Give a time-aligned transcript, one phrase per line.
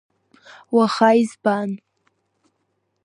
[0.75, 1.69] Уаха избан?